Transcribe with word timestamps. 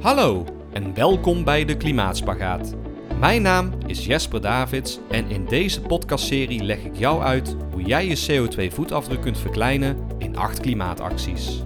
Hallo 0.00 0.44
en 0.72 0.94
welkom 0.94 1.44
bij 1.44 1.64
de 1.64 1.76
Klimaatspagaat. 1.76 2.74
Mijn 3.20 3.42
naam 3.42 3.70
is 3.86 4.06
Jesper 4.06 4.40
Davids 4.40 4.98
en 5.10 5.30
in 5.30 5.44
deze 5.44 5.80
podcastserie 5.80 6.62
leg 6.62 6.84
ik 6.84 6.96
jou 6.96 7.22
uit 7.22 7.56
hoe 7.72 7.82
jij 7.82 8.06
je 8.06 8.26
CO2-voetafdruk 8.26 9.20
kunt 9.20 9.38
verkleinen 9.38 9.96
in 10.18 10.36
8 10.36 10.60
klimaatacties. 10.60 11.62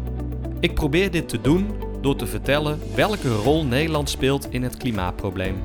Ik 0.60 0.74
probeer 0.74 1.10
dit 1.10 1.28
te 1.28 1.40
doen 1.40 1.66
door 2.00 2.16
te 2.16 2.26
vertellen 2.26 2.80
welke 2.94 3.34
rol 3.34 3.64
Nederland 3.64 4.10
speelt 4.10 4.46
in 4.50 4.62
het 4.62 4.76
klimaatprobleem. 4.76 5.56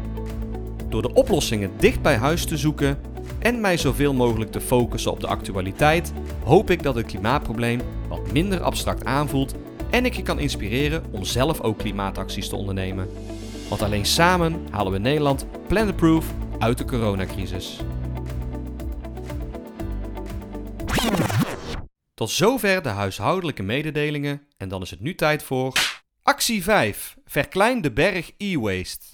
Door 0.90 1.02
de 1.02 1.14
oplossingen 1.14 1.72
dicht 1.78 2.02
bij 2.02 2.16
huis 2.16 2.46
te 2.46 2.58
zoeken 2.58 2.98
en 3.40 3.62
mij 3.62 3.78
zoveel 3.78 4.14
mogelijk 4.14 4.52
te 4.52 4.62
focussen 4.62 5.12
op 5.12 5.20
de 5.20 5.28
actualiteit, 5.28 6.14
hoop 6.44 6.70
ik 6.70 6.84
dat 6.84 6.96
het 6.96 7.06
klimaatprobleem 7.06 7.80
wat 8.10 8.32
minder 8.32 8.62
abstract 8.62 9.06
aanvoelt 9.06 9.56
en 9.90 10.06
ik 10.06 10.14
je 10.14 10.22
kan 10.22 10.40
inspireren 10.40 11.04
om 11.12 11.24
zelf 11.24 11.62
ook 11.62 11.78
klimaatacties 11.78 12.50
te 12.50 12.56
ondernemen. 12.56 13.10
Want 13.70 13.82
alleen 13.82 14.06
samen 14.06 14.68
halen 14.72 14.92
we 14.92 14.98
Nederland 14.98 15.46
planetproof 15.68 16.34
uit 16.60 16.78
de 16.78 16.86
coronacrisis. 16.86 17.80
Tot 22.14 22.30
zover 22.30 22.82
de 22.82 22.90
huishoudelijke 22.90 23.64
mededelingen 23.64 24.42
en 24.58 24.70
dan 24.70 24.82
is 24.82 24.90
het 24.90 25.00
nu 25.00 25.16
tijd 25.16 25.44
voor 25.44 25.74
actie 26.24 26.64
5. 26.64 27.18
Verklein 27.26 27.82
de 27.82 27.92
berg 27.92 28.32
e-waste. 28.38 29.06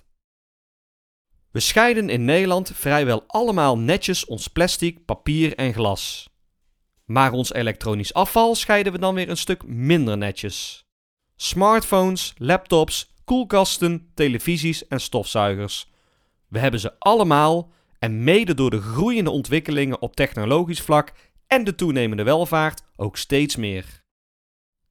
We 1.51 1.59
scheiden 1.59 2.09
in 2.09 2.25
Nederland 2.25 2.71
vrijwel 2.73 3.23
allemaal 3.27 3.77
netjes 3.77 4.25
ons 4.25 4.47
plastic, 4.47 5.05
papier 5.05 5.55
en 5.55 5.73
glas. 5.73 6.32
Maar 7.13 7.31
ons 7.31 7.53
elektronisch 7.53 8.13
afval 8.13 8.55
scheiden 8.55 8.93
we 8.93 8.99
dan 8.99 9.15
weer 9.15 9.29
een 9.29 9.37
stuk 9.37 9.67
minder 9.67 10.17
netjes. 10.17 10.85
Smartphones, 11.35 12.33
laptops, 12.37 13.13
koelkasten, 13.23 14.11
televisies 14.13 14.87
en 14.87 14.99
stofzuigers. 14.99 15.89
We 16.47 16.59
hebben 16.59 16.79
ze 16.79 16.99
allemaal 16.99 17.71
en 17.99 18.23
mede 18.23 18.53
door 18.53 18.69
de 18.69 18.81
groeiende 18.81 19.29
ontwikkelingen 19.29 20.01
op 20.01 20.15
technologisch 20.15 20.81
vlak 20.81 21.13
en 21.47 21.63
de 21.63 21.75
toenemende 21.75 22.23
welvaart 22.23 22.83
ook 22.95 23.17
steeds 23.17 23.55
meer. 23.55 24.03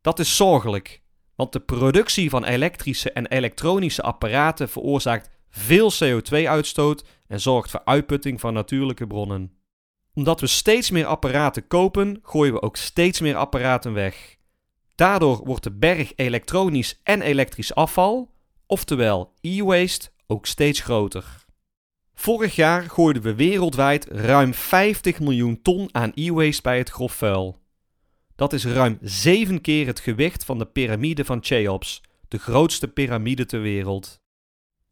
Dat 0.01 0.19
is 0.19 0.37
zorgelijk, 0.37 1.03
want 1.35 1.53
de 1.53 1.61
productie 1.61 2.31
van 2.31 2.45
elektrische 2.45 3.13
en 3.13 3.27
elektronische 3.27 4.03
apparaten 4.03 4.69
veroorzaakt 4.69 5.31
veel 5.49 5.93
CO2-uitstoot 5.93 7.05
en 7.27 7.41
zorgt 7.41 7.71
voor 7.71 7.85
uitputting 7.85 8.41
van 8.41 8.53
natuurlijke 8.53 9.07
bronnen. 9.07 9.62
Omdat 10.15 10.41
we 10.41 10.47
steeds 10.47 10.91
meer 10.91 11.07
apparaten 11.07 11.67
kopen, 11.67 12.19
gooien 12.23 12.53
we 12.53 12.63
ook 12.63 12.77
steeds 12.77 13.21
meer 13.21 13.37
apparaten 13.37 13.93
weg. 13.93 14.37
Daardoor 14.95 15.41
wordt 15.45 15.63
de 15.63 15.71
berg 15.71 16.13
elektronisch 16.17 17.01
en 17.03 17.23
elektrisch 17.23 17.75
afval, 17.75 18.31
oftewel 18.67 19.33
e-waste, 19.41 20.11
ook 20.27 20.47
steeds 20.47 20.81
groter. 20.81 21.45
Vorig 22.15 22.55
jaar 22.55 22.83
gooiden 22.83 23.23
we 23.23 23.35
wereldwijd 23.35 24.05
ruim 24.05 24.55
50 24.55 25.21
miljoen 25.21 25.63
ton 25.63 25.89
aan 25.93 26.13
e-waste 26.15 26.63
bij 26.63 26.79
het 26.79 26.89
grof 26.91 27.13
vuil. 27.13 27.61
Dat 28.37 28.53
is 28.53 28.65
ruim 28.65 28.99
7 29.01 29.61
keer 29.61 29.87
het 29.87 30.01
gewicht 30.01 30.45
van 30.45 30.59
de 30.59 30.67
piramide 30.67 31.25
van 31.25 31.39
Cheops, 31.43 32.03
de 32.29 32.39
grootste 32.39 32.89
piramide 32.89 33.47
ter 33.47 33.61
wereld. 33.61 34.21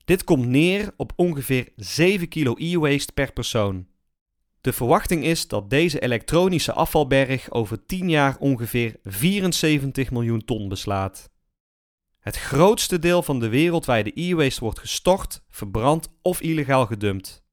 Dit 0.04 0.24
komt 0.24 0.46
neer 0.46 0.92
op 0.96 1.12
ongeveer 1.16 1.68
7 1.76 2.28
kilo 2.28 2.54
e-waste 2.56 3.12
per 3.12 3.32
persoon. 3.32 3.86
De 4.60 4.72
verwachting 4.72 5.24
is 5.24 5.48
dat 5.48 5.70
deze 5.70 6.00
elektronische 6.00 6.72
afvalberg 6.72 7.50
over 7.50 7.86
10 7.86 8.08
jaar 8.08 8.36
ongeveer 8.38 8.96
74 9.02 10.10
miljoen 10.10 10.44
ton 10.44 10.68
beslaat. 10.68 11.30
Het 12.18 12.36
grootste 12.36 12.98
deel 12.98 13.22
van 13.22 13.40
de 13.40 13.48
wereldwijde 13.48 14.12
e-waste 14.14 14.60
wordt 14.60 14.78
gestort, 14.78 15.42
verbrand 15.48 16.08
of 16.22 16.40
illegaal 16.40 16.86
gedumpt. 16.86 17.44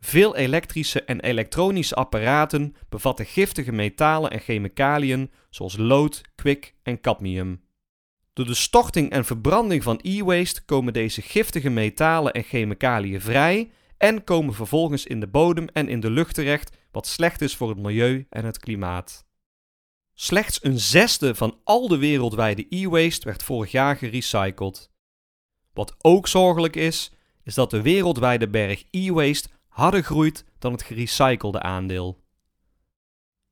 Veel 0.00 0.36
elektrische 0.36 1.04
en 1.04 1.20
elektronische 1.20 1.94
apparaten 1.94 2.74
bevatten 2.88 3.26
giftige 3.26 3.72
metalen 3.72 4.30
en 4.30 4.40
chemicaliën 4.40 5.30
zoals 5.50 5.76
lood, 5.76 6.20
kwik 6.34 6.74
en 6.82 7.00
cadmium. 7.00 7.64
Door 8.32 8.46
de 8.46 8.54
storting 8.54 9.10
en 9.10 9.24
verbranding 9.24 9.82
van 9.82 10.00
e-waste 10.02 10.64
komen 10.64 10.92
deze 10.92 11.22
giftige 11.22 11.70
metalen 11.70 12.32
en 12.32 12.42
chemicaliën 12.42 13.20
vrij 13.20 13.70
en 14.02 14.24
komen 14.24 14.54
vervolgens 14.54 15.06
in 15.06 15.20
de 15.20 15.28
bodem 15.28 15.66
en 15.66 15.88
in 15.88 16.00
de 16.00 16.10
lucht 16.10 16.34
terecht, 16.34 16.76
wat 16.90 17.06
slecht 17.06 17.40
is 17.40 17.56
voor 17.56 17.68
het 17.68 17.78
milieu 17.78 18.26
en 18.30 18.44
het 18.44 18.58
klimaat. 18.58 19.26
Slechts 20.14 20.64
een 20.64 20.78
zesde 20.78 21.34
van 21.34 21.58
al 21.64 21.88
de 21.88 21.98
wereldwijde 21.98 22.66
e-waste 22.68 23.24
werd 23.24 23.42
vorig 23.42 23.70
jaar 23.70 23.96
gerecycled. 23.96 24.90
Wat 25.72 25.94
ook 25.98 26.28
zorgelijk 26.28 26.76
is, 26.76 27.12
is 27.42 27.54
dat 27.54 27.70
de 27.70 27.82
wereldwijde 27.82 28.48
berg 28.48 28.84
e-waste 28.90 29.48
harder 29.68 30.02
groeit 30.02 30.44
dan 30.58 30.72
het 30.72 30.82
gerecyclede 30.82 31.60
aandeel. 31.60 32.20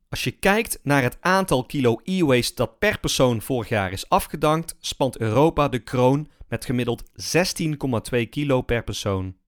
Als 0.08 0.24
je 0.24 0.30
kijkt 0.30 0.78
naar 0.82 1.02
het 1.02 1.18
aantal 1.20 1.64
kilo 1.64 2.00
e-waste 2.04 2.54
dat 2.54 2.78
per 2.78 3.00
persoon 3.00 3.42
vorig 3.42 3.68
jaar 3.68 3.92
is 3.92 4.08
afgedankt, 4.08 4.76
spant 4.80 5.18
Europa 5.18 5.68
de 5.68 5.78
kroon 5.78 6.30
met 6.48 6.64
gemiddeld 6.64 7.04
16,2 8.12 8.28
kilo 8.30 8.62
per 8.62 8.84
persoon. 8.84 9.38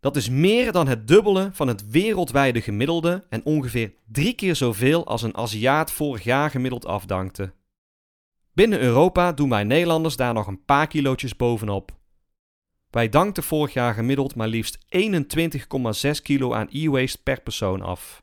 Dat 0.00 0.16
is 0.16 0.28
meer 0.28 0.72
dan 0.72 0.88
het 0.88 1.08
dubbele 1.08 1.50
van 1.52 1.68
het 1.68 1.90
wereldwijde 1.90 2.60
gemiddelde 2.60 3.26
en 3.28 3.44
ongeveer 3.44 3.94
drie 4.06 4.34
keer 4.34 4.56
zoveel 4.56 5.06
als 5.06 5.22
een 5.22 5.36
Aziat 5.36 5.92
vorig 5.92 6.24
jaar 6.24 6.50
gemiddeld 6.50 6.86
afdankte. 6.86 7.52
Binnen 8.52 8.80
Europa 8.80 9.32
doen 9.32 9.48
wij 9.48 9.64
Nederlanders 9.64 10.16
daar 10.16 10.34
nog 10.34 10.46
een 10.46 10.64
paar 10.64 10.86
kilootjes 10.86 11.36
bovenop. 11.36 11.96
Wij 12.90 13.08
dankten 13.08 13.42
vorig 13.42 13.72
jaar 13.72 13.94
gemiddeld 13.94 14.34
maar 14.34 14.48
liefst 14.48 14.78
21,6 14.96 16.10
kilo 16.22 16.52
aan 16.54 16.68
e-waste 16.70 17.22
per 17.22 17.40
persoon 17.40 17.82
af. 17.82 18.22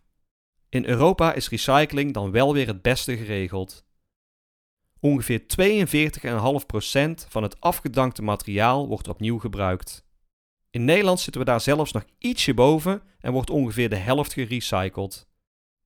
In 0.69 0.85
Europa 0.85 1.33
is 1.33 1.49
recycling 1.49 2.13
dan 2.13 2.31
wel 2.31 2.53
weer 2.53 2.67
het 2.67 2.81
beste 2.81 3.17
geregeld. 3.17 3.85
Ongeveer 4.99 5.39
42,5% 5.39 7.27
van 7.27 7.43
het 7.43 7.61
afgedankte 7.61 8.21
materiaal 8.21 8.87
wordt 8.87 9.07
opnieuw 9.07 9.39
gebruikt. 9.39 10.04
In 10.75 10.85
Nederland 10.85 11.19
zitten 11.19 11.41
we 11.41 11.47
daar 11.47 11.61
zelfs 11.61 11.91
nog 11.91 12.05
ietsje 12.17 12.53
boven 12.53 13.01
en 13.19 13.31
wordt 13.31 13.49
ongeveer 13.49 13.89
de 13.89 13.95
helft 13.95 14.33
gerecycled. 14.33 15.27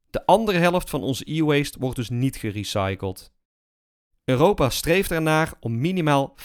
De 0.10 0.26
andere 0.26 0.58
helft 0.58 0.90
van 0.90 1.04
onze 1.04 1.32
e-waste 1.34 1.80
wordt 1.80 1.96
dus 1.96 2.10
niet 2.10 2.36
gerecycled. 2.36 3.32
Europa 4.24 4.70
streeft 4.70 5.12
ernaar 5.12 5.54
om 5.60 5.80
minimaal 5.80 6.36
65% 6.38 6.44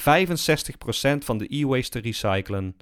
van 1.19 1.39
de 1.39 1.57
e-waste 1.57 1.91
te 1.91 1.99
recyclen. 1.99 2.77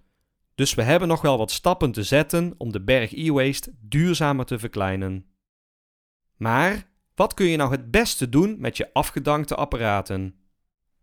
Dus 0.54 0.74
we 0.74 0.82
hebben 0.82 1.08
nog 1.08 1.20
wel 1.20 1.38
wat 1.38 1.50
stappen 1.50 1.92
te 1.92 2.02
zetten 2.02 2.54
om 2.58 2.72
de 2.72 2.80
berg 2.80 3.12
e-waste 3.14 3.74
duurzamer 3.80 4.44
te 4.44 4.58
verkleinen. 4.58 5.26
Maar 6.36 6.88
wat 7.14 7.34
kun 7.34 7.46
je 7.46 7.56
nou 7.56 7.70
het 7.70 7.90
beste 7.90 8.28
doen 8.28 8.56
met 8.60 8.76
je 8.76 8.92
afgedankte 8.92 9.54
apparaten? 9.54 10.41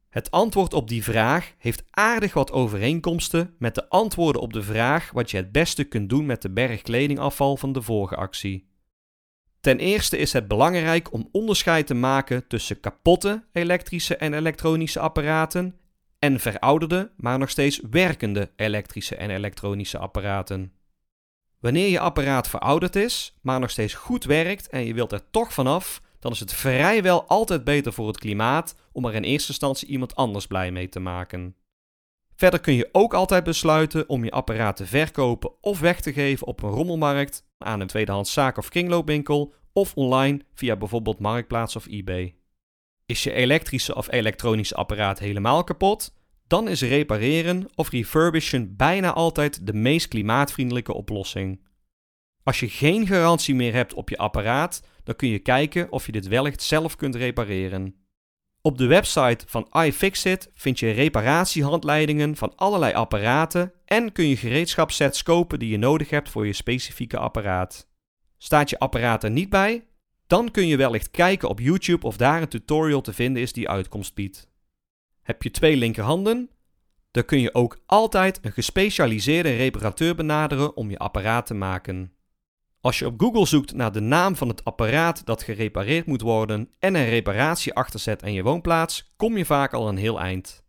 Het 0.09 0.31
antwoord 0.31 0.73
op 0.73 0.87
die 0.87 1.03
vraag 1.03 1.53
heeft 1.57 1.83
aardig 1.89 2.33
wat 2.33 2.51
overeenkomsten 2.51 3.55
met 3.57 3.75
de 3.75 3.89
antwoorden 3.89 4.41
op 4.41 4.53
de 4.53 4.63
vraag 4.63 5.11
wat 5.11 5.31
je 5.31 5.37
het 5.37 5.51
beste 5.51 5.83
kunt 5.83 6.09
doen 6.09 6.25
met 6.25 6.41
de 6.41 6.49
berg 6.49 6.81
kledingafval 6.81 7.57
van 7.57 7.71
de 7.73 7.81
vorige 7.81 8.15
actie. 8.15 8.67
Ten 9.59 9.79
eerste 9.79 10.17
is 10.17 10.33
het 10.33 10.47
belangrijk 10.47 11.13
om 11.13 11.29
onderscheid 11.31 11.87
te 11.87 11.93
maken 11.93 12.47
tussen 12.47 12.79
kapotte 12.79 13.43
elektrische 13.51 14.15
en 14.15 14.33
elektronische 14.33 14.99
apparaten 14.99 15.75
en 16.19 16.39
verouderde, 16.39 17.11
maar 17.17 17.37
nog 17.39 17.49
steeds 17.49 17.81
werkende 17.89 18.51
elektrische 18.55 19.15
en 19.15 19.29
elektronische 19.29 19.97
apparaten. 19.97 20.73
Wanneer 21.59 21.89
je 21.89 21.99
apparaat 21.99 22.47
verouderd 22.47 22.95
is, 22.95 23.37
maar 23.41 23.59
nog 23.59 23.69
steeds 23.69 23.93
goed 23.93 24.23
werkt 24.23 24.69
en 24.69 24.85
je 24.85 24.93
wilt 24.93 25.11
er 25.11 25.29
toch 25.31 25.53
vanaf, 25.53 26.01
dan 26.19 26.31
is 26.31 26.39
het 26.39 26.53
vrijwel 26.53 27.23
altijd 27.27 27.63
beter 27.63 27.93
voor 27.93 28.07
het 28.07 28.17
klimaat 28.17 28.75
om 28.91 29.05
er 29.05 29.15
in 29.15 29.23
eerste 29.23 29.49
instantie 29.49 29.87
iemand 29.87 30.15
anders 30.15 30.47
blij 30.47 30.71
mee 30.71 30.89
te 30.89 30.99
maken. 30.99 31.55
Verder 32.35 32.59
kun 32.59 32.73
je 32.73 32.89
ook 32.91 33.13
altijd 33.13 33.43
besluiten 33.43 34.09
om 34.09 34.23
je 34.23 34.31
apparaat 34.31 34.75
te 34.75 34.85
verkopen 34.85 35.51
of 35.61 35.79
weg 35.79 36.01
te 36.01 36.13
geven 36.13 36.47
op 36.47 36.63
een 36.63 36.69
rommelmarkt, 36.69 37.45
aan 37.57 37.79
een 37.79 37.87
tweedehands 37.87 38.33
zaak 38.33 38.57
of 38.57 38.69
kringloopwinkel 38.69 39.53
of 39.73 39.93
online 39.93 40.41
via 40.53 40.75
bijvoorbeeld 40.75 41.19
Marktplaats 41.19 41.75
of 41.75 41.87
eBay. 41.87 42.35
Is 43.05 43.23
je 43.23 43.31
elektrische 43.31 43.95
of 43.95 44.11
elektronische 44.11 44.75
apparaat 44.75 45.19
helemaal 45.19 45.63
kapot? 45.63 46.13
Dan 46.47 46.67
is 46.67 46.81
repareren 46.81 47.65
of 47.75 47.89
refurbishen 47.89 48.75
bijna 48.75 49.13
altijd 49.13 49.65
de 49.67 49.73
meest 49.73 50.07
klimaatvriendelijke 50.07 50.93
oplossing. 50.93 51.61
Als 52.49 52.59
je 52.59 52.69
geen 52.69 53.07
garantie 53.07 53.55
meer 53.55 53.73
hebt 53.73 53.93
op 53.93 54.09
je 54.09 54.17
apparaat, 54.17 54.83
dan 55.03 55.15
kun 55.15 55.29
je 55.29 55.39
kijken 55.39 55.91
of 55.91 56.05
je 56.05 56.11
dit 56.11 56.27
wellicht 56.27 56.63
zelf 56.63 56.95
kunt 56.95 57.15
repareren. 57.15 57.95
Op 58.61 58.77
de 58.77 58.85
website 58.85 59.45
van 59.47 59.67
iFixit 59.71 60.51
vind 60.53 60.79
je 60.79 60.91
reparatiehandleidingen 60.91 62.35
van 62.35 62.55
allerlei 62.55 62.93
apparaten 62.93 63.73
en 63.85 64.11
kun 64.11 64.27
je 64.27 64.37
gereedschapsets 64.37 65.23
kopen 65.23 65.59
die 65.59 65.69
je 65.69 65.77
nodig 65.77 66.09
hebt 66.09 66.29
voor 66.29 66.45
je 66.45 66.53
specifieke 66.53 67.17
apparaat. 67.17 67.87
Staat 68.37 68.69
je 68.69 68.79
apparaat 68.79 69.23
er 69.23 69.31
niet 69.31 69.49
bij? 69.49 69.87
Dan 70.27 70.51
kun 70.51 70.67
je 70.67 70.77
wellicht 70.77 71.11
kijken 71.11 71.49
op 71.49 71.59
YouTube 71.59 72.05
of 72.05 72.17
daar 72.17 72.41
een 72.41 72.47
tutorial 72.47 73.01
te 73.01 73.13
vinden 73.13 73.41
is 73.41 73.53
die 73.53 73.69
uitkomst 73.69 74.13
biedt. 74.13 74.49
Heb 75.21 75.43
je 75.43 75.51
twee 75.51 75.75
linkerhanden? 75.75 76.49
dan 77.11 77.25
kun 77.25 77.39
je 77.39 77.53
ook 77.53 77.79
altijd 77.85 78.39
een 78.41 78.51
gespecialiseerde 78.51 79.55
reparateur 79.55 80.15
benaderen 80.15 80.75
om 80.77 80.89
je 80.89 80.97
apparaat 80.97 81.45
te 81.45 81.53
maken. 81.53 82.13
Als 82.81 82.99
je 82.99 83.05
op 83.05 83.19
Google 83.21 83.45
zoekt 83.45 83.73
naar 83.73 83.91
de 83.91 83.99
naam 83.99 84.35
van 84.35 84.47
het 84.47 84.63
apparaat 84.63 85.25
dat 85.25 85.43
gerepareerd 85.43 86.05
moet 86.05 86.21
worden 86.21 86.69
en 86.79 86.95
een 86.95 87.09
reparatie 87.09 87.73
achterzet 87.73 88.23
aan 88.23 88.33
je 88.33 88.43
woonplaats, 88.43 89.13
kom 89.15 89.37
je 89.37 89.45
vaak 89.45 89.73
al 89.73 89.87
een 89.87 89.97
heel 89.97 90.19
eind. 90.19 90.63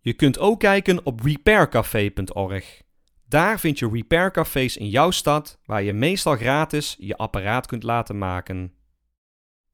Je 0.00 0.12
kunt 0.12 0.38
ook 0.38 0.60
kijken 0.60 1.06
op 1.06 1.20
repaircafé.org. 1.20 2.82
Daar 3.28 3.60
vind 3.60 3.78
je 3.78 3.88
repaircafés 3.92 4.76
in 4.76 4.88
jouw 4.88 5.10
stad 5.10 5.58
waar 5.64 5.82
je 5.82 5.92
meestal 5.92 6.36
gratis 6.36 6.96
je 6.98 7.16
apparaat 7.16 7.66
kunt 7.66 7.82
laten 7.82 8.18
maken. 8.18 8.72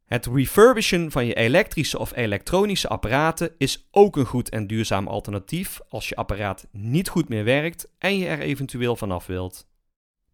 Het 0.05 0.27
refurbishen 0.27 1.11
van 1.11 1.27
je 1.27 1.35
elektrische 1.35 1.99
of 1.99 2.17
elektronische 2.17 2.89
apparaten 2.89 3.55
is 3.59 3.89
ook 3.91 4.17
een 4.17 4.27
goed 4.27 4.49
en 4.49 4.67
duurzaam 4.67 5.09
alternatief 5.09 5.81
als 5.89 6.09
je 6.09 6.17
apparaat 6.17 6.69
niet 6.73 7.09
goed 7.09 7.29
meer 7.29 7.45
werkt 7.45 7.93
en 7.99 8.19
je 8.19 8.27
er 8.27 8.41
eventueel 8.41 8.97
vanaf 8.97 9.27
wilt. 9.27 9.69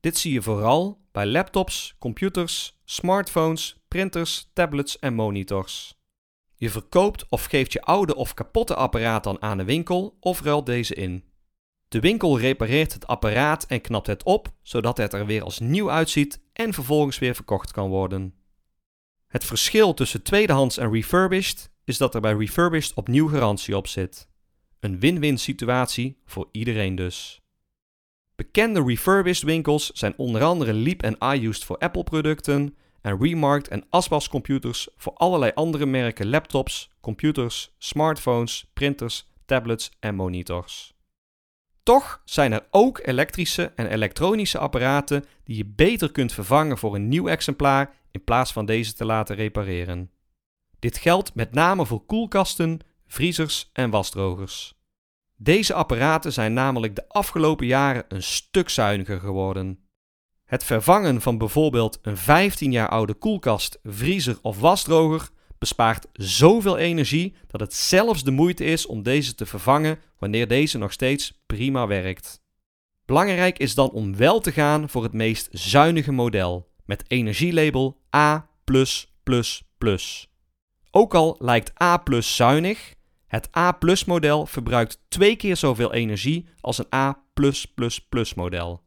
Dit 0.07 0.19
zie 0.19 0.33
je 0.33 0.43
vooral 0.43 1.01
bij 1.13 1.27
laptops, 1.27 1.95
computers, 1.99 2.81
smartphones, 2.85 3.85
printers, 3.89 4.51
tablets 4.53 4.99
en 4.99 5.15
monitors. 5.15 5.99
Je 6.55 6.71
verkoopt 6.71 7.29
of 7.29 7.45
geeft 7.45 7.73
je 7.73 7.83
oude 7.83 8.15
of 8.15 8.35
kapotte 8.35 8.75
apparaat 8.75 9.25
dan 9.25 9.43
aan 9.43 9.59
de 9.59 9.65
winkel 9.65 10.17
of 10.21 10.43
ruilt 10.43 10.67
deze 10.67 10.95
in. 10.95 11.25
De 11.89 12.01
winkel 12.01 12.39
repareert 12.39 12.93
het 12.93 13.07
apparaat 13.07 13.67
en 13.67 13.81
knapt 13.81 14.07
het 14.07 14.23
op, 14.23 14.53
zodat 14.63 14.97
het 14.97 15.13
er 15.13 15.27
weer 15.27 15.43
als 15.43 15.59
nieuw 15.59 15.91
uitziet 15.91 16.41
en 16.53 16.73
vervolgens 16.73 17.19
weer 17.19 17.35
verkocht 17.35 17.73
kan 17.73 17.89
worden. 17.89 18.35
Het 19.27 19.45
verschil 19.45 19.95
tussen 19.95 20.23
tweedehands 20.23 20.77
en 20.77 20.93
refurbished 20.93 21.71
is 21.85 21.99
dat 21.99 22.15
er 22.15 22.21
bij 22.21 22.35
refurbished 22.35 22.95
opnieuw 22.95 23.29
garantie 23.29 23.77
op 23.77 23.87
zit. 23.87 24.29
Een 24.81 25.01
win-win 25.01 25.39
situatie 25.39 26.21
voor 26.25 26.49
iedereen 26.53 26.95
dus. 26.95 27.46
Bekende 28.37 28.83
refurbished 28.83 29.43
winkels 29.43 29.91
zijn 29.91 30.15
onder 30.17 30.43
andere 30.43 30.73
Leap 30.73 31.03
en 31.03 31.17
iUsed 31.35 31.65
voor 31.65 31.79
Apple 31.79 32.05
producten 32.05 32.77
en 33.01 33.19
Remarked 33.21 33.69
en 33.69 33.85
Aspas 33.91 34.29
computers 34.29 34.89
voor 34.97 35.13
allerlei 35.13 35.53
andere 35.55 35.87
merken 35.87 36.29
laptops, 36.29 36.91
computers, 37.01 37.75
smartphones, 37.79 38.71
printers, 38.73 39.29
tablets 39.45 39.91
en 40.01 40.15
monitors. 40.15 40.95
Toch 41.83 42.23
zijn 42.25 42.53
er 42.53 42.67
ook 42.71 43.01
elektrische 43.05 43.73
en 43.77 43.87
elektronische 43.87 44.59
apparaten 44.59 45.25
die 45.45 45.57
je 45.57 45.67
beter 45.67 46.13
kunt 46.13 46.33
vervangen 46.33 46.79
voor 46.79 46.95
een 46.95 47.09
nieuw 47.09 47.29
exemplaar 47.29 47.95
in 48.11 48.25
plaats 48.25 48.53
van 48.53 48.67
deze 48.67 48.93
te 48.93 49.05
laten 49.05 49.37
repareren. 49.37 50.11
Dit 50.79 50.99
geldt 50.99 51.35
met 51.35 51.53
name 51.53 51.87
voor 51.87 52.07
koelkasten, 52.07 52.81
vriezers 53.07 53.71
en 53.73 53.91
wasdrogers. 53.91 54.75
Deze 55.37 55.75
apparaten 55.75 56.33
zijn 56.33 56.53
namelijk 56.53 56.95
de 56.95 57.09
afgelopen 57.09 57.67
jaren 57.67 58.05
een 58.09 58.23
stuk 58.23 58.69
zuiniger 58.69 59.21
geworden. 59.21 59.79
Het 60.45 60.65
vervangen 60.65 61.21
van 61.21 61.39
bijvoorbeeld 61.39 61.99
een 62.03 62.17
15 62.17 62.73
jaar 62.73 62.89
oude 62.89 63.15
koelkast, 63.15 63.79
vriezer 63.83 64.39
of 64.43 64.61
wasdroger 64.61 65.29
bespaart 65.59 66.07
zoveel 66.13 66.77
energie 66.77 67.35
dat 67.47 67.61
het 67.61 67.75
zelfs 67.75 68.25
de 68.25 68.31
moeite 68.31 68.65
is 68.65 68.87
om 68.87 69.03
deze 69.03 69.35
te 69.35 69.47
vervangen 69.47 69.99
wanneer 70.19 70.49
deze 70.49 70.79
nog 70.79 70.93
steeds 70.93 71.43
prima 71.47 71.87
werkt. 71.87 72.41
Belangrijk 73.05 73.59
is 73.59 73.75
dan 73.75 73.91
om 73.91 74.17
wel 74.17 74.41
te 74.41 74.53
gaan 74.53 74.89
voor 74.89 75.03
het 75.03 75.13
meest 75.13 75.49
zuinige 75.51 76.13
model 76.13 76.69
met 76.85 77.05
energielabel 77.11 78.01
A+++. 78.17 78.45
Ook 80.91 81.15
al 81.15 81.37
lijkt 81.39 81.83
A+ 81.83 82.03
zuinig, 82.19 82.95
het 83.27 83.57
A+-model 83.57 84.47
verbruikt 84.47 85.01
twee 85.09 85.37
keer 85.37 85.57
zoveel 85.57 85.93
energie 85.93 86.49
als 86.61 86.79
een 86.79 86.95
A+++-model. 86.95 88.85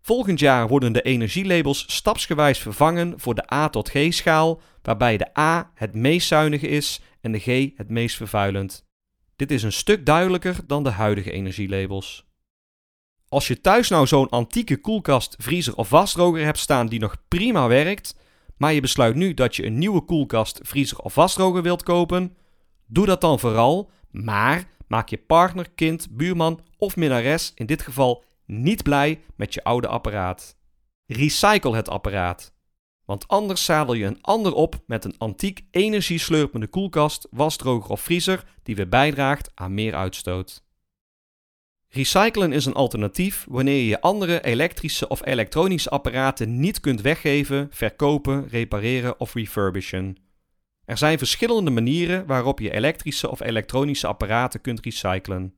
Volgend 0.00 0.40
jaar 0.40 0.68
worden 0.68 0.92
de 0.92 1.02
energielabels 1.02 1.84
stapsgewijs 1.86 2.58
vervangen 2.58 3.20
voor 3.20 3.34
de 3.34 3.52
A 3.52 3.68
tot 3.68 3.88
G-schaal, 3.88 4.60
waarbij 4.82 5.16
de 5.16 5.38
A 5.38 5.70
het 5.74 5.94
meest 5.94 6.28
zuinige 6.28 6.68
is 6.68 7.00
en 7.20 7.32
de 7.32 7.38
G 7.38 7.70
het 7.76 7.88
meest 7.88 8.16
vervuilend. 8.16 8.84
Dit 9.36 9.50
is 9.50 9.62
een 9.62 9.72
stuk 9.72 10.06
duidelijker 10.06 10.56
dan 10.66 10.82
de 10.82 10.90
huidige 10.90 11.30
energielabels. 11.30 12.26
Als 13.28 13.48
je 13.48 13.60
thuis 13.60 13.88
nou 13.88 14.06
zo'n 14.06 14.28
antieke 14.28 14.80
koelkast, 14.80 15.36
vriezer 15.38 15.76
of 15.76 15.90
wasdroger 15.90 16.44
hebt 16.44 16.58
staan 16.58 16.86
die 16.86 17.00
nog 17.00 17.16
prima 17.28 17.68
werkt, 17.68 18.16
maar 18.56 18.72
je 18.72 18.80
besluit 18.80 19.14
nu 19.14 19.34
dat 19.34 19.56
je 19.56 19.66
een 19.66 19.78
nieuwe 19.78 20.00
koelkast, 20.00 20.60
vriezer 20.62 20.98
of 20.98 21.14
wasdroger 21.14 21.62
wilt 21.62 21.82
kopen, 21.82 22.36
doe 22.86 23.06
dat 23.06 23.20
dan 23.20 23.38
vooral, 23.38 23.90
maar 24.10 24.64
maak 24.88 25.08
je 25.08 25.18
partner, 25.18 25.70
kind, 25.70 26.08
buurman 26.10 26.60
of 26.78 26.96
minnares 26.96 27.52
in 27.54 27.66
dit 27.66 27.82
geval 27.82 28.24
niet 28.44 28.82
blij 28.82 29.20
met 29.36 29.54
je 29.54 29.64
oude 29.64 29.88
apparaat. 29.88 30.56
Recycle 31.06 31.76
het 31.76 31.88
apparaat. 31.88 32.54
Want 33.04 33.28
anders 33.28 33.64
zadel 33.64 33.94
je 33.94 34.04
een 34.04 34.22
ander 34.22 34.52
op 34.52 34.82
met 34.86 35.04
een 35.04 35.18
antiek 35.18 35.64
energieslurpende 35.70 36.66
koelkast, 36.66 37.26
wasdroger 37.30 37.90
of 37.90 38.00
vriezer 38.00 38.44
die 38.62 38.76
weer 38.76 38.88
bijdraagt 38.88 39.50
aan 39.54 39.74
meer 39.74 39.94
uitstoot. 39.94 40.64
Recyclen 41.88 42.52
is 42.52 42.66
een 42.66 42.74
alternatief 42.74 43.46
wanneer 43.48 43.76
je 43.76 43.86
je 43.86 44.00
andere 44.00 44.44
elektrische 44.44 45.08
of 45.08 45.26
elektronische 45.26 45.90
apparaten 45.90 46.60
niet 46.60 46.80
kunt 46.80 47.00
weggeven, 47.00 47.68
verkopen, 47.70 48.48
repareren 48.48 49.20
of 49.20 49.34
refurbishen. 49.34 50.25
Er 50.86 50.96
zijn 50.96 51.18
verschillende 51.18 51.70
manieren 51.70 52.26
waarop 52.26 52.60
je 52.60 52.72
elektrische 52.72 53.30
of 53.30 53.40
elektronische 53.40 54.06
apparaten 54.06 54.60
kunt 54.60 54.80
recyclen. 54.80 55.54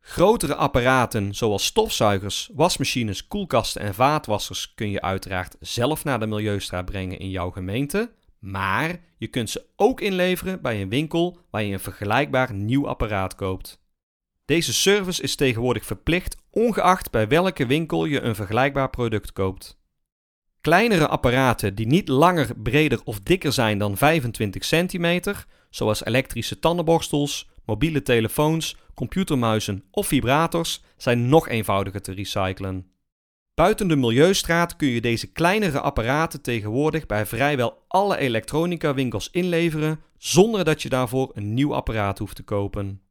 Grotere 0.00 0.54
apparaten 0.54 1.34
zoals 1.34 1.64
stofzuigers, 1.64 2.50
wasmachines, 2.54 3.26
koelkasten 3.26 3.80
en 3.80 3.94
vaatwassers 3.94 4.74
kun 4.74 4.90
je 4.90 5.00
uiteraard 5.00 5.56
zelf 5.60 6.04
naar 6.04 6.20
de 6.20 6.26
Milieustraat 6.26 6.84
brengen 6.84 7.18
in 7.18 7.30
jouw 7.30 7.50
gemeente, 7.50 8.12
maar 8.38 9.00
je 9.18 9.26
kunt 9.26 9.50
ze 9.50 9.66
ook 9.76 10.00
inleveren 10.00 10.62
bij 10.62 10.82
een 10.82 10.88
winkel 10.88 11.38
waar 11.50 11.62
je 11.62 11.72
een 11.72 11.80
vergelijkbaar 11.80 12.54
nieuw 12.54 12.88
apparaat 12.88 13.34
koopt. 13.34 13.80
Deze 14.44 14.72
service 14.72 15.22
is 15.22 15.36
tegenwoordig 15.36 15.84
verplicht, 15.84 16.36
ongeacht 16.50 17.10
bij 17.10 17.28
welke 17.28 17.66
winkel 17.66 18.04
je 18.04 18.20
een 18.20 18.34
vergelijkbaar 18.34 18.90
product 18.90 19.32
koopt. 19.32 19.78
Kleinere 20.66 21.08
apparaten 21.08 21.74
die 21.74 21.86
niet 21.86 22.08
langer, 22.08 22.54
breder 22.62 23.00
of 23.04 23.20
dikker 23.20 23.52
zijn 23.52 23.78
dan 23.78 23.96
25 23.96 24.64
centimeter, 24.64 25.46
zoals 25.70 26.04
elektrische 26.04 26.58
tandenborstels, 26.58 27.48
mobiele 27.64 28.02
telefoons, 28.02 28.76
computermuizen 28.94 29.84
of 29.90 30.06
vibrators, 30.06 30.82
zijn 30.96 31.28
nog 31.28 31.48
eenvoudiger 31.48 32.02
te 32.02 32.12
recyclen. 32.12 32.86
Buiten 33.54 33.88
de 33.88 33.96
Milieustraat 33.96 34.76
kun 34.76 34.88
je 34.88 35.00
deze 35.00 35.32
kleinere 35.32 35.80
apparaten 35.80 36.42
tegenwoordig 36.42 37.06
bij 37.06 37.26
vrijwel 37.26 37.84
alle 37.88 38.16
elektronica 38.18 38.94
winkels 38.94 39.30
inleveren 39.30 40.00
zonder 40.18 40.64
dat 40.64 40.82
je 40.82 40.88
daarvoor 40.88 41.30
een 41.34 41.54
nieuw 41.54 41.74
apparaat 41.74 42.18
hoeft 42.18 42.36
te 42.36 42.42
kopen. 42.42 43.05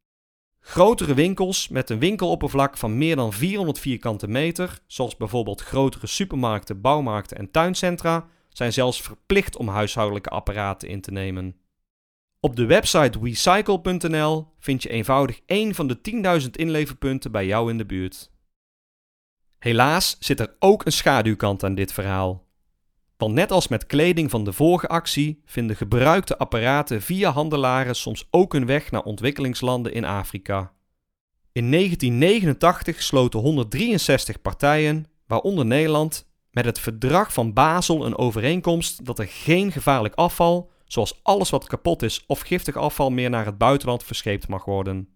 Grotere 0.68 1.14
winkels 1.14 1.68
met 1.68 1.90
een 1.90 1.98
winkeloppervlak 1.98 2.76
van 2.76 2.98
meer 2.98 3.16
dan 3.16 3.32
400 3.32 3.78
vierkante 3.78 4.28
meter, 4.28 4.78
zoals 4.86 5.16
bijvoorbeeld 5.16 5.60
grotere 5.60 6.06
supermarkten, 6.06 6.80
bouwmarkten 6.80 7.36
en 7.36 7.50
tuincentra, 7.50 8.28
zijn 8.48 8.72
zelfs 8.72 9.02
verplicht 9.02 9.56
om 9.56 9.68
huishoudelijke 9.68 10.28
apparaten 10.28 10.88
in 10.88 11.00
te 11.00 11.10
nemen. 11.10 11.56
Op 12.40 12.56
de 12.56 12.66
website 12.66 13.18
recycle.nl 13.22 14.46
vind 14.58 14.82
je 14.82 14.88
eenvoudig 14.88 15.40
één 15.46 15.74
van 15.74 15.86
de 15.86 15.98
10.000 16.42 16.50
inleverpunten 16.50 17.32
bij 17.32 17.46
jou 17.46 17.70
in 17.70 17.78
de 17.78 17.86
buurt. 17.86 18.30
Helaas 19.58 20.16
zit 20.20 20.40
er 20.40 20.56
ook 20.58 20.84
een 20.84 20.92
schaduwkant 20.92 21.64
aan 21.64 21.74
dit 21.74 21.92
verhaal. 21.92 22.45
Want 23.16 23.34
net 23.34 23.50
als 23.50 23.68
met 23.68 23.86
kleding 23.86 24.30
van 24.30 24.44
de 24.44 24.52
vorige 24.52 24.88
actie 24.88 25.42
vinden 25.44 25.76
gebruikte 25.76 26.38
apparaten 26.38 27.02
via 27.02 27.30
handelaren 27.30 27.96
soms 27.96 28.28
ook 28.30 28.54
een 28.54 28.66
weg 28.66 28.90
naar 28.90 29.02
ontwikkelingslanden 29.02 29.92
in 29.92 30.04
Afrika. 30.04 30.72
In 31.52 31.70
1989 31.70 33.02
sloten 33.02 33.40
163 33.40 34.42
partijen, 34.42 35.06
waaronder 35.26 35.66
Nederland, 35.66 36.26
met 36.50 36.64
het 36.64 36.78
Verdrag 36.78 37.32
van 37.32 37.52
Basel 37.52 38.06
een 38.06 38.18
overeenkomst 38.18 39.04
dat 39.04 39.18
er 39.18 39.26
geen 39.26 39.72
gevaarlijk 39.72 40.14
afval, 40.14 40.70
zoals 40.84 41.20
alles 41.22 41.50
wat 41.50 41.66
kapot 41.66 42.02
is 42.02 42.24
of 42.26 42.40
giftig 42.40 42.76
afval, 42.76 43.10
meer 43.10 43.30
naar 43.30 43.46
het 43.46 43.58
buitenland 43.58 44.04
verscheept 44.04 44.48
mag 44.48 44.64
worden. 44.64 45.08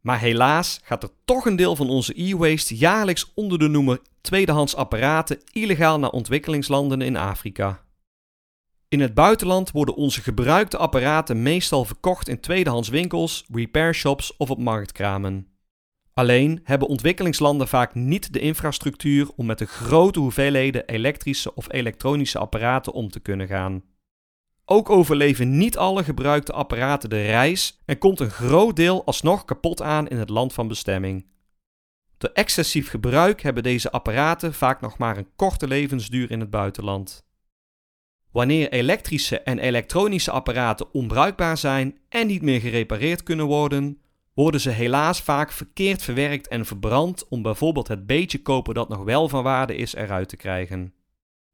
Maar 0.00 0.20
helaas 0.20 0.80
gaat 0.82 1.02
er 1.02 1.10
toch 1.24 1.46
een 1.46 1.56
deel 1.56 1.76
van 1.76 1.88
onze 1.88 2.22
e-waste 2.22 2.76
jaarlijks 2.76 3.32
onder 3.34 3.58
de 3.58 3.68
noemer 3.68 4.00
tweedehands 4.20 4.76
apparaten 4.76 5.42
illegaal 5.52 5.98
naar 5.98 6.10
ontwikkelingslanden 6.10 7.00
in 7.00 7.16
Afrika. 7.16 7.86
In 8.88 9.00
het 9.00 9.14
buitenland 9.14 9.70
worden 9.70 9.94
onze 9.94 10.22
gebruikte 10.22 10.76
apparaten 10.76 11.42
meestal 11.42 11.84
verkocht 11.84 12.28
in 12.28 12.40
tweedehands 12.40 12.88
winkels, 12.88 13.44
repair 13.52 13.94
shops 13.94 14.36
of 14.36 14.50
op 14.50 14.58
marktkramen. 14.58 15.46
Alleen 16.12 16.60
hebben 16.64 16.88
ontwikkelingslanden 16.88 17.68
vaak 17.68 17.94
niet 17.94 18.32
de 18.32 18.40
infrastructuur 18.40 19.28
om 19.36 19.46
met 19.46 19.58
de 19.58 19.66
grote 19.66 20.18
hoeveelheden 20.18 20.86
elektrische 20.86 21.54
of 21.54 21.72
elektronische 21.72 22.38
apparaten 22.38 22.92
om 22.92 23.10
te 23.10 23.20
kunnen 23.20 23.46
gaan. 23.46 23.82
Ook 24.70 24.90
overleven 24.90 25.58
niet 25.58 25.76
alle 25.76 26.04
gebruikte 26.04 26.52
apparaten 26.52 27.10
de 27.10 27.22
reis 27.22 27.80
en 27.84 27.98
komt 27.98 28.20
een 28.20 28.30
groot 28.30 28.76
deel 28.76 29.04
alsnog 29.04 29.44
kapot 29.44 29.82
aan 29.82 30.08
in 30.08 30.16
het 30.16 30.28
land 30.28 30.52
van 30.52 30.68
bestemming. 30.68 31.26
Door 32.18 32.30
excessief 32.32 32.90
gebruik 32.90 33.42
hebben 33.42 33.62
deze 33.62 33.90
apparaten 33.90 34.54
vaak 34.54 34.80
nog 34.80 34.98
maar 34.98 35.16
een 35.16 35.28
korte 35.36 35.68
levensduur 35.68 36.30
in 36.30 36.40
het 36.40 36.50
buitenland. 36.50 37.26
Wanneer 38.32 38.72
elektrische 38.72 39.40
en 39.40 39.58
elektronische 39.58 40.30
apparaten 40.30 40.92
onbruikbaar 40.92 41.56
zijn 41.56 41.98
en 42.08 42.26
niet 42.26 42.42
meer 42.42 42.60
gerepareerd 42.60 43.22
kunnen 43.22 43.46
worden, 43.46 44.00
worden 44.34 44.60
ze 44.60 44.70
helaas 44.70 45.20
vaak 45.20 45.52
verkeerd 45.52 46.02
verwerkt 46.02 46.48
en 46.48 46.66
verbrand 46.66 47.28
om 47.28 47.42
bijvoorbeeld 47.42 47.88
het 47.88 48.06
beetje 48.06 48.42
koper 48.42 48.74
dat 48.74 48.88
nog 48.88 49.04
wel 49.04 49.28
van 49.28 49.42
waarde 49.42 49.76
is 49.76 49.94
eruit 49.94 50.28
te 50.28 50.36
krijgen. 50.36 50.92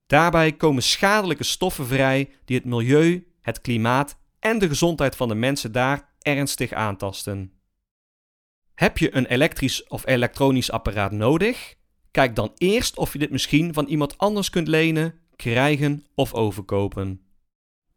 Daarbij 0.07 0.53
komen 0.53 0.83
schadelijke 0.83 1.45
stoffen 1.45 1.87
vrij 1.87 2.31
die 2.45 2.57
het 2.57 2.65
milieu, 2.65 3.27
het 3.41 3.61
klimaat 3.61 4.19
en 4.39 4.59
de 4.59 4.69
gezondheid 4.69 5.17
van 5.17 5.29
de 5.29 5.35
mensen 5.35 5.73
daar 5.73 6.15
ernstig 6.19 6.73
aantasten. 6.73 7.53
Heb 8.75 8.99
je 8.99 9.17
een 9.17 9.27
elektrisch 9.27 9.89
of 9.89 10.07
elektronisch 10.07 10.71
apparaat 10.71 11.13
nodig? 11.13 11.75
Kijk 12.11 12.37
dan 12.37 12.53
eerst 12.57 12.97
of 12.97 13.13
je 13.13 13.19
dit 13.19 13.31
misschien 13.31 13.75
van 13.75 13.87
iemand 13.87 14.19
anders 14.19 14.51
kunt 14.51 14.69
lenen, 14.69 15.15
krijgen 15.37 16.07
of 16.15 16.35
overkopen. 16.35 17.21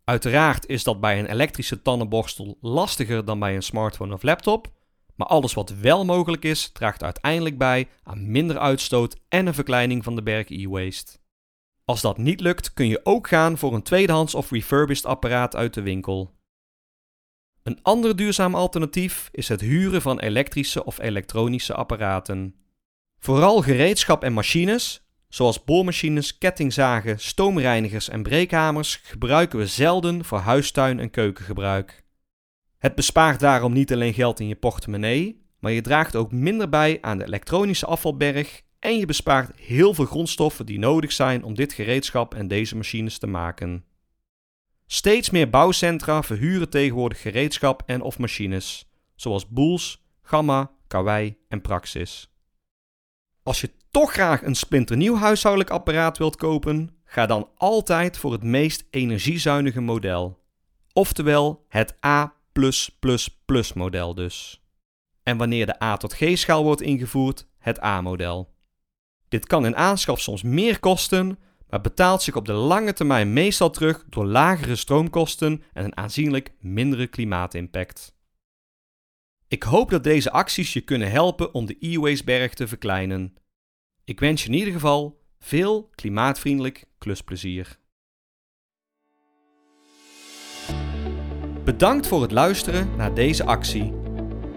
Uiteraard 0.04 0.68
is 0.68 0.84
dat 0.84 1.00
bij 1.00 1.20
een 1.20 1.26
elektrische 1.26 1.82
tandenborstel 1.82 2.58
lastiger 2.62 3.26
dan 3.26 3.40
bij 3.40 3.56
een 3.56 3.64
smartphone 3.64 4.14
of 4.14 4.24
laptop, 4.24 4.72
maar 5.16 5.28
alles 5.28 5.54
wat 5.54 5.70
wel 5.70 6.06
mogelijk 6.06 6.44
is, 6.44 6.70
draagt 6.72 7.04
uiteindelijk 7.04 7.58
bij 7.58 7.88
aan 8.04 8.32
minder 8.32 8.60
uitstoot 8.60 9.16
en 9.30 9.48
een 9.48 9.54
verkleining 9.54 10.04
van 10.04 10.16
de 10.16 10.24
berg 10.24 10.50
e-waste. 10.50 11.18
Als 11.88 12.02
dat 12.02 12.18
niet 12.18 12.40
lukt, 12.40 12.74
kun 12.74 12.88
je 12.88 13.00
ook 13.04 13.28
gaan 13.28 13.58
voor 13.58 13.74
een 13.74 13.82
tweedehands 13.82 14.36
of 14.36 14.52
refurbished 14.52 15.06
apparaat 15.06 15.56
uit 15.56 15.74
de 15.74 15.82
winkel. 15.82 16.36
Een 17.64 17.80
ander 17.82 18.16
duurzaam 18.16 18.56
alternatief 18.56 19.30
is 19.32 19.48
het 19.48 19.62
huren 19.62 20.02
van 20.02 20.20
elektrische 20.20 20.86
of 20.86 21.00
elektronische 21.00 21.74
apparaten. 21.74 22.56
Vooral 23.20 23.62
gereedschap 23.62 24.24
en 24.24 24.34
machines, 24.34 25.08
zoals 25.28 25.64
boormachines, 25.64 26.38
kettingzagen, 26.38 27.20
stoomreinigers 27.20 28.10
en 28.10 28.24
breekhamers, 28.24 28.96
gebruiken 28.96 29.60
we 29.60 29.68
zelden 29.68 30.26
voor 30.26 30.40
huistuin- 30.40 31.00
en 31.00 31.10
keukengebruik. 31.10 32.06
Het 32.78 32.96
bespaart 32.96 33.40
daarom 33.40 33.74
niet 33.74 33.94
alleen 33.94 34.14
geld 34.14 34.40
in 34.40 34.48
je 34.48 34.56
portemonnee, 34.56 35.46
maar 35.60 35.72
je 35.72 35.82
draagt 35.82 36.16
ook 36.16 36.32
minder 36.32 36.70
bij 36.70 36.98
aan 37.02 37.18
de 37.18 37.26
elektronische 37.26 37.86
afvalberg 37.86 38.66
en 38.80 38.98
je 38.98 39.06
bespaart 39.06 39.56
heel 39.56 39.94
veel 39.94 40.06
grondstoffen 40.06 40.66
die 40.66 40.80
nodig 40.80 41.12
zijn 41.12 41.44
om 41.44 41.54
dit 41.54 41.74
gereedschap 41.74 42.34
en 42.34 42.48
deze 42.48 42.76
machines 42.76 43.18
te 43.18 43.28
maken. 43.28 43.86
Steeds 44.86 45.30
meer 45.30 45.50
bouwcentra 45.50 46.24
verhuren 46.24 46.70
tegenwoordig 46.70 47.22
gereedschap 47.22 47.84
en 47.86 48.02
of 48.02 48.20
machines, 48.20 48.90
zoals 49.16 49.48
Boels, 49.48 50.06
Gamma, 50.22 50.72
Kawai 50.88 51.38
en 51.48 51.62
Praxis. 51.62 52.32
Als 53.44 53.62
je 53.62 53.72
toch 53.92 54.12
graag 54.12 54.44
een 54.44 54.56
splinternieuw 54.56 55.16
huishoudelijk 55.16 55.72
apparaat 55.74 56.18
wilt 56.18 56.36
kopen, 56.36 56.90
ga 57.04 57.26
dan 57.26 57.50
altijd 57.56 58.18
voor 58.18 58.32
het 58.32 58.44
meest 58.44 58.86
energiezuinige 58.90 59.82
model. 59.82 60.40
Oftewel 60.94 61.66
het 61.68 62.06
A 62.06 62.36
model 63.74 64.14
dus. 64.14 64.62
En 65.24 65.38
wanneer 65.38 65.66
de 65.66 65.84
A 65.84 65.98
tot 65.98 66.14
G 66.14 66.38
schaal 66.38 66.64
wordt 66.64 66.82
ingevoerd, 66.82 67.48
het 67.58 67.84
A-model. 67.84 68.56
Dit 69.30 69.48
kan 69.48 69.66
in 69.66 69.76
aanschaf 69.76 70.20
soms 70.20 70.44
meer 70.44 70.80
kosten, 70.80 71.40
maar 71.70 71.82
betaalt 71.82 72.22
zich 72.22 72.36
op 72.36 72.46
de 72.46 72.54
lange 72.54 72.94
termijn 72.94 73.34
meestal 73.34 73.70
terug 73.70 74.06
door 74.10 74.26
lagere 74.26 74.76
stroomkosten 74.76 75.64
en 75.74 75.84
een 75.84 75.98
aanzienlijk 75.98 76.54
mindere 76.60 77.08
klimaatimpact. 77.08 78.16
Ik 79.48 79.64
hoop 79.64 79.90
dat 79.90 80.04
deze 80.04 80.32
acties 80.32 80.74
je 80.74 80.82
kunnen 80.82 81.12
helpen 81.12 81.54
om 81.54 81.66
de 81.66 81.78
e-wasteberg 81.80 82.54
te 82.54 82.68
verkleinen. 82.68 83.36
Ik 84.04 84.20
wens 84.20 84.44
je 84.44 84.50
in 84.50 84.56
ieder 84.58 84.74
geval 84.74 85.22
veel 85.40 85.90
klimaatvriendelijk 85.96 86.86
klusplezier. 86.98 87.80
Bedankt 91.64 92.08
voor 92.08 92.22
het 92.22 92.32
luisteren 92.32 92.96
naar 92.96 93.14
deze 93.14 93.46
actie. 93.46 93.94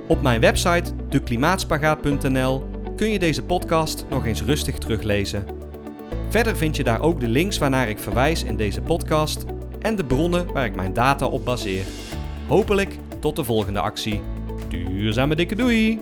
Op 0.08 0.22
mijn 0.22 0.40
website 0.40 1.06
deklimaatspagaat.nl 1.08 2.69
kun 3.00 3.10
je 3.10 3.18
deze 3.18 3.42
podcast 3.42 4.04
nog 4.10 4.26
eens 4.26 4.42
rustig 4.42 4.78
teruglezen. 4.78 5.46
Verder 6.28 6.56
vind 6.56 6.76
je 6.76 6.84
daar 6.84 7.00
ook 7.00 7.20
de 7.20 7.28
links 7.28 7.58
waarnaar 7.58 7.88
ik 7.88 7.98
verwijs 7.98 8.42
in 8.42 8.56
deze 8.56 8.80
podcast 8.80 9.44
en 9.78 9.96
de 9.96 10.04
bronnen 10.04 10.52
waar 10.52 10.64
ik 10.64 10.74
mijn 10.74 10.92
data 10.92 11.26
op 11.26 11.44
baseer. 11.44 11.84
Hopelijk 12.46 12.98
tot 13.18 13.36
de 13.36 13.44
volgende 13.44 13.80
actie. 13.80 14.20
Duurzame 14.68 15.34
dikke 15.34 15.54
doei! 15.54 16.00